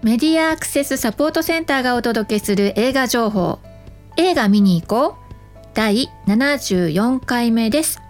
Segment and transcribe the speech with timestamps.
[0.00, 3.58] メディアアクセスサポートセンターがお届けする映画情報。
[4.16, 5.34] 映画見に行こう。
[5.74, 8.00] 第74回目です。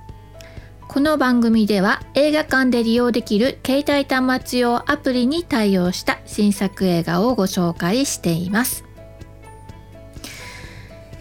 [0.86, 8.84] この番組では映画館で利用できる携帯端末用アプリに対応した新作映画をご紹介しています。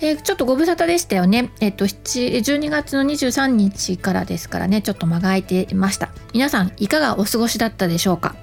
[0.01, 1.49] えー、ちょっとご無沙汰でしたよね。
[1.61, 6.09] えっと、12月の23日からですからね、ちょっと間が空いていました。
[6.33, 8.35] 皆さん、いかがお過ごしだったでしょうか？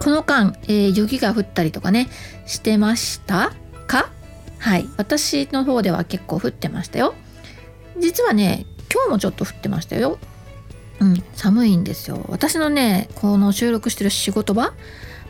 [0.00, 2.08] この間、えー、雪が降ったりとかね、
[2.46, 3.52] してました？
[3.86, 4.10] か？
[4.58, 4.88] はい。
[4.96, 7.14] 私の方では結構降ってましたよ。
[7.98, 10.18] 実はね、今日もちょっと降ってましたよ。
[11.00, 12.24] うん、寒いんですよ。
[12.28, 14.72] 私のね、この収録してる仕事場、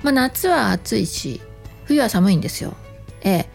[0.03, 1.41] まあ、夏は暑いし、
[1.85, 2.75] 冬は寒いんですよ。
[3.23, 3.49] ええ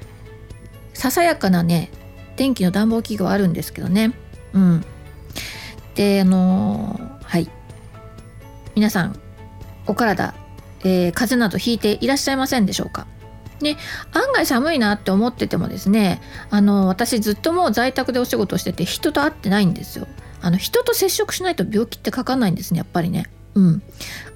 [0.93, 1.89] ささやかなね、
[2.35, 4.13] 電気の暖房器具はあるんですけどね。
[4.53, 4.85] うん。
[5.95, 7.49] で、あのー、はい。
[8.75, 9.19] 皆さん、
[9.87, 10.35] お体、
[10.83, 13.07] えー、風邪などひいていらっしゃいませんでしょうか？
[13.61, 13.77] ね、
[14.11, 20.07] 案外寒いなって思っててもですねあの私ずっともう在宅でお仕事してて人と会ってないんですよ。
[20.41, 23.27] あの人と接触しないと病気ってかかんないんですねやっぱりね。
[23.55, 23.81] うん。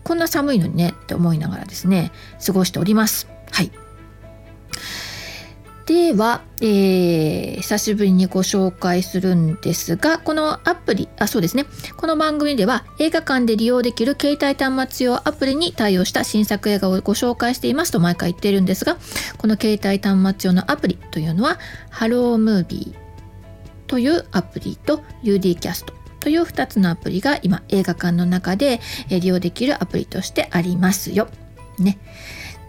[0.03, 2.13] こんな寒いのにねって思いながらですね
[2.45, 3.27] 過ごしております。
[3.51, 3.71] はい。
[5.87, 11.65] では、えー、久しぶりにご紹介するんですが、このアプリ、あ、そうですね。
[11.95, 18.97] この番組では映画館で利用できる携帯端末用アプリに対応した新作映画をご紹介していますと毎回言っているんですが、
[19.37, 21.57] この携帯端末用のアプリというのは、
[21.89, 31.29] ハロームービーというアプリと UD キャストという2つのアプリが今映画館の中で利用できるアプリとしてありますよ。
[31.79, 31.97] ね。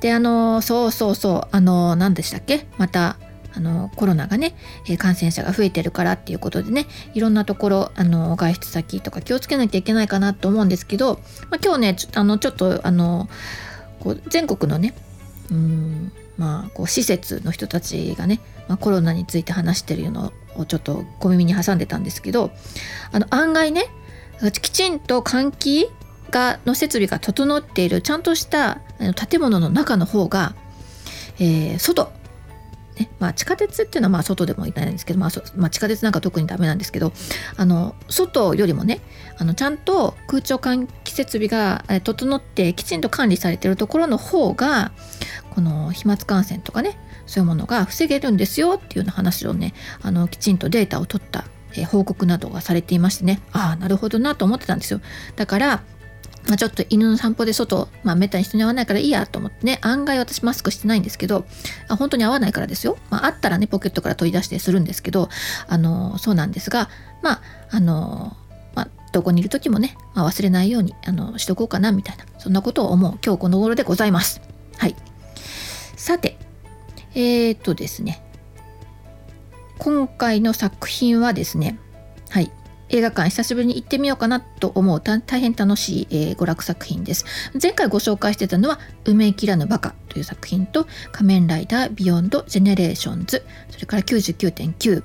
[0.01, 2.67] であのそうそうそうあの何でしたっけ？
[2.77, 3.17] また
[3.55, 4.55] あのコロナがね、
[4.89, 11.15] え感染者が増えてるからっていうことでねいろんなところあの外出先とか気をつけなきゃいけないかなと思うんですけど、
[11.51, 13.29] まあ、今日ねちょあのちょっとあの
[14.01, 14.95] こう全国のね
[15.51, 18.39] うんまあこう施設の人たちがね、
[18.69, 22.53] まあ、コロナについて話してるのをちょっと小耳に挟んでたんですけど
[23.11, 23.87] あの案外ね
[24.63, 25.89] きちんと換気
[26.31, 28.81] がの設備が整っているちゃんとした
[29.29, 30.55] 建物の中の方が、
[31.39, 32.13] えー、外
[32.99, 37.13] ねまあ、地下鉄っていうのはまあ外でもいないんですけど、まあまあ、地下鉄なんか特にダメなんですけど
[37.57, 39.01] あの外よりもね
[39.39, 44.91] あのちゃんと空調換気設備が整ってきちんと管理されてるところの方が
[45.51, 51.45] この飛沫感染とかねそういうものが防げるんですよっていうような話をねあのきちんとデータを取った
[51.77, 55.01] え報告などがされていましてねああなるほどなと思ってたんですよ
[55.37, 55.83] だから
[56.47, 61.45] まあ、ちょっと犬の散歩で外、まあ、めったに人に会わないからいいやと思ってね、案外私マスクしてないんですけど、
[61.89, 62.97] あ本当に会わないからですよ。
[63.11, 65.29] まあ、あったらね、ポケットから取り出してするんですけど、
[65.67, 66.89] あの、そうなんですが、
[67.23, 68.37] まあ、あの、
[68.75, 74.41] まあ、どこにいる時もね、まあ、忘れないように、あの、しとこうかな、みたいな、そんなことを思う今日この頃でございます。
[74.77, 74.97] はい。
[75.97, 76.39] さて、
[77.15, 78.23] えー、っとですね、
[79.79, 81.79] 今回の作品はですね、
[82.31, 82.51] はい、
[82.91, 85.01] 映画館久しぶりに行ってみようかなと思う。
[85.01, 87.25] 大変楽しい、えー、娯楽作品です。
[87.61, 95.03] 前回ご紹介してたのは「梅切らぬバカ」という作品と「仮面ライダービヨンドジェネレーションズ」それから99.9、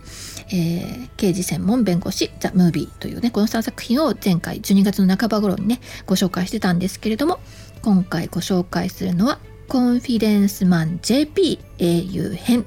[0.50, 7.40] えー、刑事専門弁護士ザ・ムービーというねこの3作品を前回12月の半ば頃にねご紹介してたんですけれども
[7.82, 12.66] 今回ご紹介するのは「コンフィデンスマン JP 英雄編」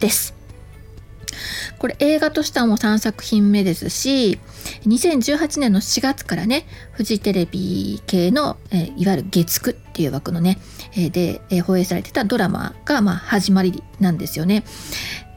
[0.00, 0.41] です。
[1.82, 4.38] これ映画としてはもう3作品目ですし
[4.86, 10.60] 2018年の4月からねフジテレビ系の、えー、いわゆる月9っていう枠のね、
[10.92, 14.62] えー、で、えー、放映されてたドラマが、まあ、始まりなんですよね。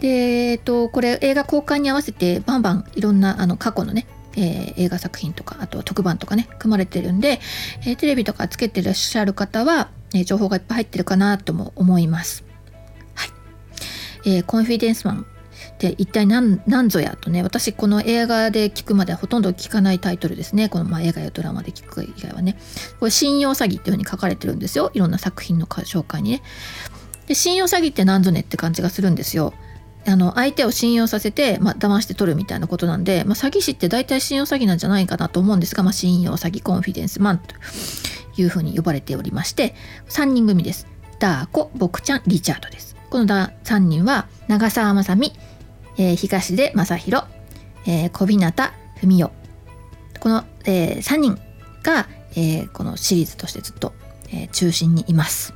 [0.01, 0.07] で、
[0.51, 4.05] えっと、これ映画公開に合わせてバンバンいろんなあの過去のね
[4.37, 7.39] えー、映画作品とかあと特番とかね組まれてるんで、
[7.87, 12.43] えー、テレビとかつけてらっしゃる方は、えー、情報がいっぱい入ってるかなとも思います。
[13.13, 13.29] はい
[14.25, 15.25] えー、コンフィデンスマン
[15.79, 20.69] で一体何何ぞやとね私この映画で聞くまではほとんど聞かないタイトルですね。
[20.69, 22.57] このまあ映画やドラマで聞く以外はね。
[22.99, 24.91] これ信用詐欺っていうふうに書かれてるんですよ。
[24.93, 26.41] いろんな作品の紹介にね。
[27.27, 29.53] で信用詐欺って何ぞねって感じがするんですよ。
[30.07, 37.55] あの相手を信用させて、まあ、騙して取るみたいなことなんで、まあ、詐欺師って大体信用詐欺なんじゃないかなと思うんですが、まあ、信用詐欺コンフィデンスマンと
[38.37, 39.73] いうふうに呼ばれておりまして
[40.09, 40.87] 3人組です。
[41.17, 42.95] ダーコ、ボクちゃん、リチャードです。
[43.09, 45.33] この3人は長澤まさみ
[45.97, 47.25] えー、東出正宏、
[47.85, 48.53] えー、小日向
[49.01, 49.31] 文世
[50.19, 51.39] この、えー、3人
[51.83, 53.93] が、えー、このシリーズとしてずっと、
[54.29, 55.53] えー、中心にいます。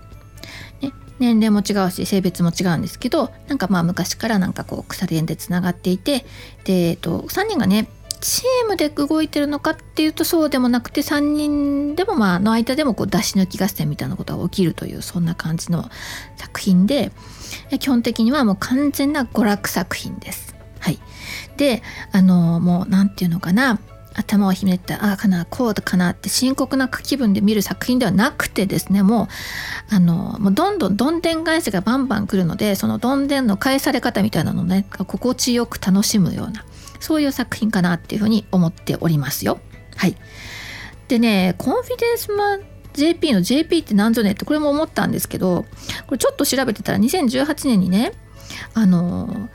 [0.82, 6.26] ね、年齢も違うし性別も違うんですけどなんかまあ昔からなんかこう鎖縁でつながっていて
[6.64, 7.90] で、えっと、3人がね
[8.22, 15.90] チームで動いてるのかっていうとそうでもなくて3人でもまあの間でもこう出し抜き合戦みたいなことが起きるというそんな感じの
[16.36, 17.12] 作品で
[17.80, 20.56] 基本的にはもう完全な娯楽作品です。
[20.80, 21.00] はい、
[21.58, 21.82] で
[22.12, 23.80] あのもう何て言うのかな
[24.14, 29.24] 頭をひねってああかなこうかなって深刻な気分で見る作品ではなくてですねも
[29.92, 36.66] うあのもうどんどんどんでん返しがバンバン来るのでそのどんでんの返され方みたいなのをね心地よく楽しむような
[37.00, 39.60] そういう作品かなっていうふうに思っておりますよ。
[39.96, 40.16] はい、
[41.08, 42.62] でねコンフィデンスマン
[42.94, 45.66] JP の JP って何ぞねってこれも思ったんですけど
[46.08, 48.14] これちょっと調べてたら2018年にね
[48.74, 49.50] あの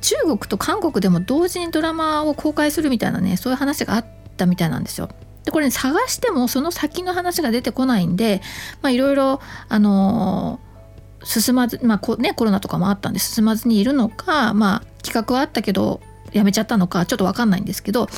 [0.00, 4.06] 中国と韓国でも同時にドラマを公開するみたいなねそういう話があっ
[4.36, 5.08] たみたいなんですよ。
[5.44, 8.42] でこれ、ね、探してもその先の話が出てこないんで
[8.86, 10.60] いろいろあの
[11.24, 16.00] 進まず、まあこね、コロナとかもあったんで進まずにいるのか、まあ、企画はあったけど
[16.32, 18.12] やめちゃったのかちょっと分かんないんですけどこ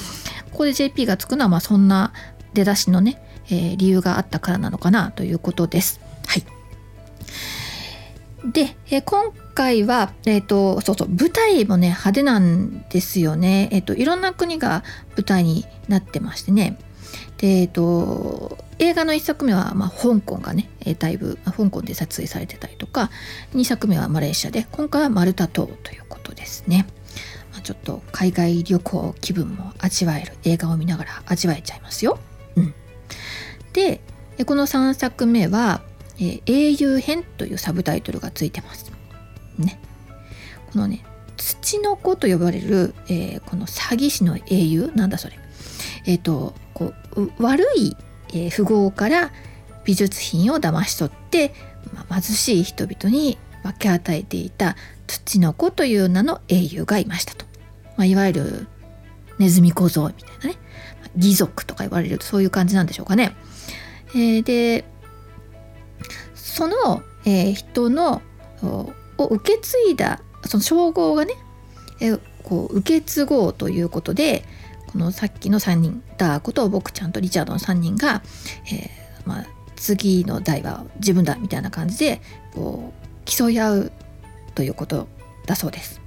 [0.58, 2.12] こで JP がつくのはまあそんな
[2.54, 6.00] 出だしのね、えー、理由があったからなのかなということです。
[6.26, 6.44] はい、
[8.52, 14.84] で、えー、今回は、えーと、そうそう舞台もね派手なんですよね、えーと、いろんな国が
[15.16, 16.78] 舞台になってましてね
[17.38, 23.10] で、えーと、映画の1作目は、まあ、香港がね、えー、だいぶ、香港で撮影されてたりとか
[23.54, 26.86] 2作目はマレーシアで今回はマルタ島ということですね。
[27.62, 32.18] ちょっと海外旅行気分も味わえる映画を見ながら味わえちゃいますよ。
[32.56, 32.74] うん、
[33.72, 34.00] で
[34.46, 35.82] この3作目は
[36.20, 38.92] えー、英雄編というサブタイトルがついてます。
[39.58, 39.80] ね。
[40.72, 41.02] このね、
[41.36, 45.38] 土の子と呼ばれる、えー、この詐欺師の英雄なんだそれ。
[46.06, 47.96] え、ー、と、こう、悪い、
[48.34, 49.32] え、富豪から
[49.84, 51.54] 美術品を騙し取って、
[51.94, 54.76] まあ、貧しい人々に分け与えていた
[55.10, 57.44] 土の子という名の英雄がいましたと。
[57.96, 58.68] まあ、いわゆる
[59.38, 60.56] ネズミ小僧みたいなね。
[61.16, 63.34] 義族とか言われるとそういう感じなんでしょうかね。
[64.14, 64.84] えー、で
[66.34, 68.22] その、えー、人の
[68.62, 71.34] を受け継いだその称号がね、
[72.00, 74.44] えー、こう受け継ごうということで
[74.86, 78.22] このさっきの3人ダー子と僕ちゃんとリチャードの3人が、
[78.66, 79.46] えー、まあ、
[79.76, 82.20] 次の代は自分だみたいな感じで
[82.54, 83.92] こう競い合う
[84.60, 85.08] ということ
[85.46, 86.02] だそうです。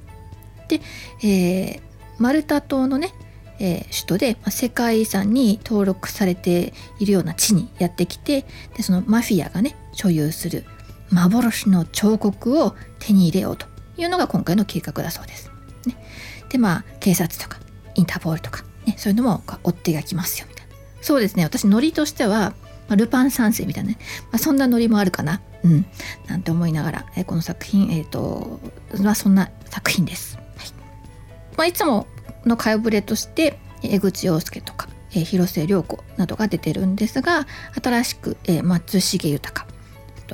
[0.67, 0.79] で、
[1.23, 1.81] えー、
[2.19, 3.11] マルタ島のね
[3.59, 8.45] えー、首都で、ま、世界遺産に登録されているような地にやってきて
[8.75, 10.65] でそのマフィアがね所有する
[11.11, 15.51] 幻の彫刻を手に入れようというのが今回の計画だそうです。
[15.85, 15.95] ね、
[16.49, 17.59] でまあ警察とか
[17.95, 20.73] インターポールとか、ね、そういうのも追っ手が来ますよみたいな。
[21.01, 22.53] そうですね私ノリとしては、
[22.87, 25.41] まあ、ルパン三世みたいなね、まあ、そんなノリもあるかな。
[25.63, 25.85] うん、
[26.27, 28.59] なんて思いながら、え、この作品、えーと
[29.01, 30.37] まあ、そんな作品です。
[30.57, 30.73] はい
[31.57, 32.07] まあ、いつも
[32.45, 37.47] の顔ぶれとして江口洋介とか、えー、広末涼子などが出てるんですが
[37.81, 39.65] 新しく、えー、松重豊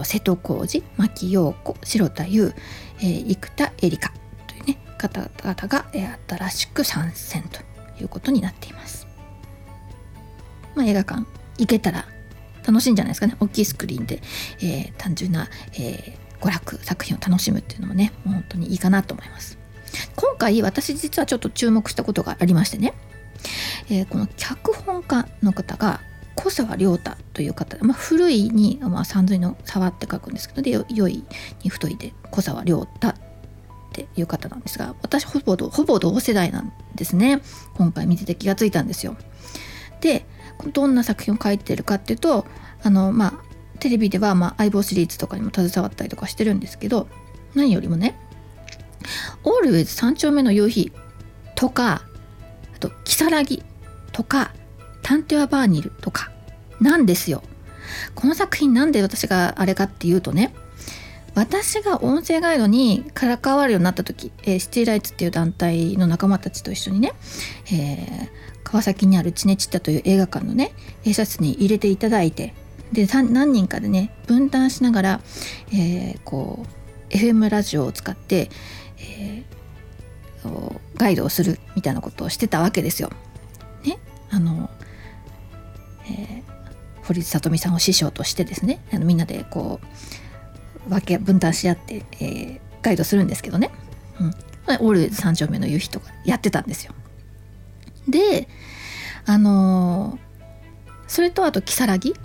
[0.03, 2.53] 瀬戸康史牧陽子白田優、
[2.99, 4.13] えー、生田絵梨香
[4.47, 7.61] というね方々が、えー、新しく参戦と
[8.01, 9.07] いうことになっています。
[10.75, 11.25] まあ、映画館
[11.57, 12.05] 行けたら
[12.65, 14.21] 楽しいんじゃないですかね大きいスクリーンで、
[14.61, 19.57] えー、単純な、えー、娯楽作品を楽しむっていうのもねもう本当にいいかなと思います。
[20.15, 22.93] 今回私実はちょっと注目したことがありましてね、
[23.89, 26.01] えー、この脚本家の方が
[26.35, 31.25] 小沢亮太という方、まあ、古いに、まあ、三髄の沢って書くんですけどで良い
[31.63, 33.13] に太いで小沢亮太っ
[33.91, 37.41] ていう方なんですが私ほぼほぼ同世代なんですね
[37.73, 39.17] 今回見てて気がついたんですよ。
[40.01, 40.25] で
[40.67, 42.45] どんな作品を書いてるかっていうと
[42.83, 43.33] あのまあ
[43.79, 47.07] テレビでは、まあ、相棒シリーズとかにも携わったりとかしてるんですけど
[47.55, 48.19] 何よりもね
[49.43, 50.91] オールウェイズ三丁目の夕日
[51.55, 52.03] とか
[52.75, 53.63] あと如月
[54.11, 54.51] とか
[55.01, 56.31] 探偵はバーニルとか
[56.79, 57.41] なんですよ。
[58.13, 60.53] この作品なんで私があれかっていうとね
[61.33, 67.13] 私が音声ガイドに関わるようになった時、えー、シティライツっていう団体の仲間たちと一緒にね、
[67.71, 68.29] えー、
[68.69, 70.73] 川崎にあるチネチッタという映画館のね
[71.05, 72.53] 映写室に入れていただいて
[72.91, 75.21] で何人かでね分担しながら、
[75.71, 76.65] えー、こ
[77.11, 78.49] う FM ラジオを使って
[78.99, 83.09] えー、ガイドをするみたいなことをしてたわけですよ。
[83.83, 83.97] ね、
[84.29, 84.69] あの、
[86.05, 89.79] えー、堀内聡美さんを師匠としてですねあのみんなでこ
[90.87, 93.71] う分け分担し合って、えー、ガイドするんですけどね、
[94.19, 94.27] うん、
[94.85, 96.93] オールズ三丁目の夕日とかやってたんですよ。
[98.09, 98.47] で
[99.25, 100.19] あの、
[101.07, 102.15] それとあと如月。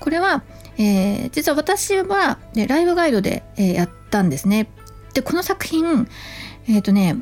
[0.00, 0.42] これは、
[0.76, 4.68] えー、実は私は、ね、ライブガイドで、えー、やったんですね。
[5.14, 6.08] でこの作品
[6.68, 7.16] えっ、ー、とね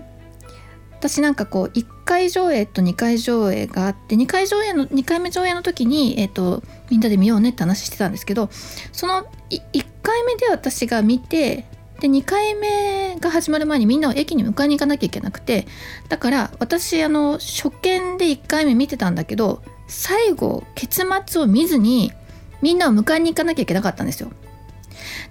[0.99, 8.49] 私なんかこう1回上映と2回上映があって2回上映の2回目上映の時に、えーと、みんなで見ようねって話してたんですけど
[8.93, 11.65] その1回目で私が見て
[12.01, 15.67] で2回目が始まる前にみんなを駅に迎えに行かなきゃいけなくて
[16.09, 22.13] だから私あの初見で1回目見てたんだけど最後結末を見ずに
[22.61, 24.31] みんなを迎えに行かなきゃいけなかったんですよ。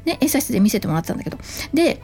[0.06, 1.38] ね、映写室で見せてもらったんだけど。
[1.74, 2.02] で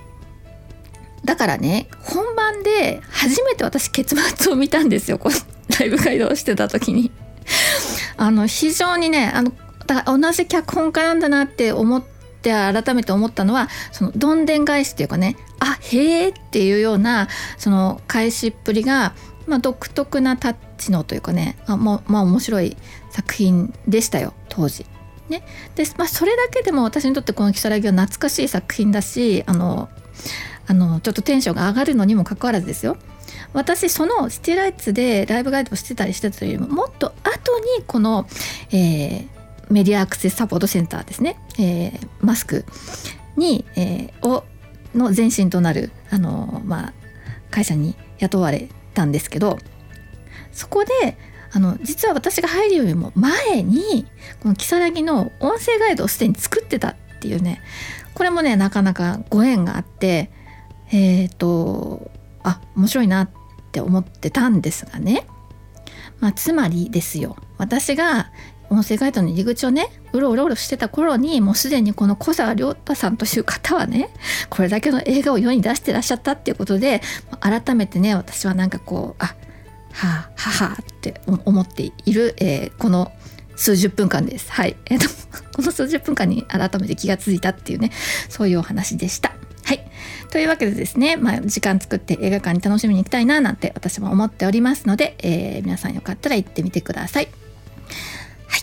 [1.24, 5.18] だからね本番で初めて私結末を見たんですよ。
[5.18, 7.12] こうライブガイドをしてた時に。
[8.18, 9.52] あの非常にねあの
[9.88, 12.11] だ同じ脚本家なんだなって思って
[12.42, 19.14] て改めて思ったのはそのどんでん返しっていうかねあへえっていうようなその返しっぷりが、
[19.48, 22.78] まあ、独特なタッチのというかねあもまあ面白い
[23.12, 24.86] 作品でしたよ当時。
[25.30, 25.44] ね、
[25.76, 29.88] で、まあ、それだけでも私にとってこの「如月」は懐かしい作品だしあの
[30.68, 32.98] あのちょっとテンションが上がるのにもかかわらずですよ
[33.54, 38.28] 私そのシティライツでライブガイドをしてたりしてたというよりももっと後にこの、
[38.72, 39.28] えー、
[39.72, 42.66] メディアアクセスサポートセンターですね、えー、マスク
[43.38, 44.46] に、えー、を
[44.94, 46.94] の前身となるあの、まあ、
[47.50, 49.58] 会社に雇われたんですけど
[50.52, 51.18] そこで
[51.54, 54.06] あの実は私が入るよりも前に
[54.42, 57.62] この如月の音声ガイドをすでに作ってたっていうね
[58.14, 60.30] これもねなかなかご縁があって
[60.92, 62.12] えっ、ー、と
[62.44, 63.30] あ面白いなっ
[63.72, 65.26] て思ってたんですがね、
[66.22, 68.32] まあ、つまりですよ私が
[68.70, 74.14] 音声ガイドの入り口をねうろうろうろしてた頃にもうすでにこの小沢亮太さんという方はね
[74.50, 77.02] これだけの映画を世に出してらっしゃったっていうことで
[77.42, 79.36] 改めてね私はなんかこうあ
[79.94, 83.12] はあははって思っている、えー、この
[83.58, 84.52] 数十分間です。
[84.52, 84.76] はい。
[84.86, 85.10] えっ、ー、と、
[85.54, 87.92] この数十分間に改めて気がついたっていうね、
[88.28, 89.34] そういうお話でした。
[89.64, 89.92] はい。
[90.32, 97.28] というわけでですね、まあ、時間作って映画館に楽しみに行きたいななんて私も思っておりますので、えー、皆さんよかったら行ってみてください。
[98.48, 98.62] はい。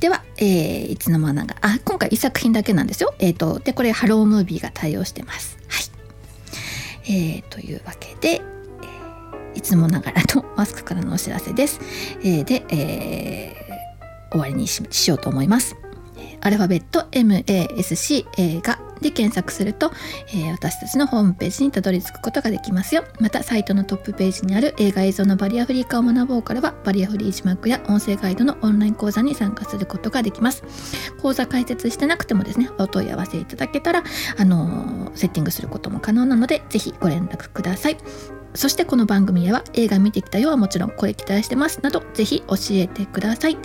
[0.00, 3.14] では、えー、いつの間ながあ、今回1作品だけなんですよ。
[3.18, 5.58] えっ、ー、と、で、これハロームービーが対応してます。
[5.68, 5.84] はい。
[7.12, 8.42] えー、というわけで、
[9.54, 11.80] いつもながらのマスクからのお知らせです。
[12.22, 15.76] えー、で、えー、終わりにしようと思います。
[16.40, 19.92] アルファベット MASC 映画で検索すると、
[20.28, 23.04] えー、私たちのホームページにたどり着くことができますよ。
[23.18, 30.62] また、サイトのトップページにある映画映像のバリアフリー化を学ぼうからは、バリアフリー字幕や音声ガイドのオンライン講座に参加することができます。
[31.20, 34.04] 講座開設してなくてもですね、お問い合わせいただけたら、
[34.36, 38.39] あのー、セッティングすることも可能なので、ぜひご連絡ください。
[38.54, 43.56] そしてこの番組では映画見てきたよはもちろんこれ期待してますなどぜひ教えてください。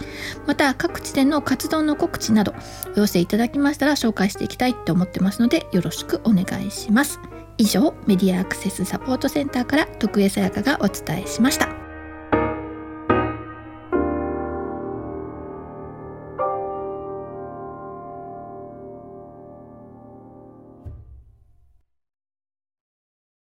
[0.46, 2.54] また各地での活動の告知など
[2.96, 7.20] お寄せいただきましたら紹介していきたいと思ってますのでよろしくお願いします。
[7.58, 11.75] 以上メディアアクセスサポートセンターから徳江さやかがお伝えしました。